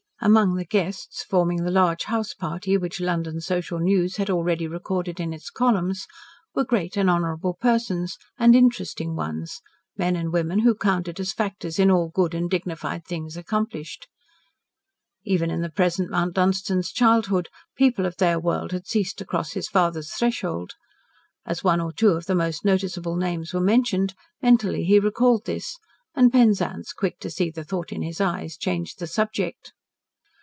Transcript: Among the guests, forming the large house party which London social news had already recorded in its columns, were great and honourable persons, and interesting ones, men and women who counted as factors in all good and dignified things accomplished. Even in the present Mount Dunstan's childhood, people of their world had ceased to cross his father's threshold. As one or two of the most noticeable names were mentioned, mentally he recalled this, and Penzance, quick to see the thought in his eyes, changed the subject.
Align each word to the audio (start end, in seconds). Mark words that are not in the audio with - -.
Among 0.23 0.53
the 0.53 0.65
guests, 0.65 1.23
forming 1.23 1.63
the 1.63 1.71
large 1.71 2.03
house 2.03 2.35
party 2.35 2.77
which 2.77 3.01
London 3.01 3.41
social 3.41 3.79
news 3.79 4.17
had 4.17 4.29
already 4.29 4.67
recorded 4.67 5.19
in 5.19 5.33
its 5.33 5.49
columns, 5.49 6.05
were 6.53 6.63
great 6.63 6.95
and 6.95 7.09
honourable 7.09 7.55
persons, 7.55 8.19
and 8.37 8.55
interesting 8.55 9.15
ones, 9.15 9.61
men 9.97 10.15
and 10.15 10.31
women 10.31 10.59
who 10.59 10.75
counted 10.75 11.19
as 11.19 11.33
factors 11.33 11.79
in 11.79 11.89
all 11.89 12.09
good 12.09 12.35
and 12.35 12.51
dignified 12.51 13.03
things 13.03 13.35
accomplished. 13.35 14.07
Even 15.23 15.49
in 15.49 15.61
the 15.61 15.71
present 15.71 16.11
Mount 16.11 16.35
Dunstan's 16.35 16.91
childhood, 16.91 17.49
people 17.75 18.05
of 18.05 18.17
their 18.17 18.39
world 18.39 18.73
had 18.73 18.85
ceased 18.85 19.17
to 19.17 19.25
cross 19.25 19.53
his 19.53 19.67
father's 19.69 20.13
threshold. 20.13 20.73
As 21.47 21.63
one 21.63 21.81
or 21.81 21.91
two 21.91 22.09
of 22.09 22.27
the 22.27 22.35
most 22.35 22.63
noticeable 22.63 23.15
names 23.15 23.55
were 23.55 23.59
mentioned, 23.59 24.13
mentally 24.39 24.83
he 24.83 24.99
recalled 24.99 25.45
this, 25.45 25.77
and 26.13 26.31
Penzance, 26.31 26.93
quick 26.93 27.17
to 27.21 27.31
see 27.31 27.49
the 27.49 27.63
thought 27.63 27.91
in 27.91 28.03
his 28.03 28.21
eyes, 28.21 28.55
changed 28.55 28.99
the 28.99 29.07
subject. 29.07 29.73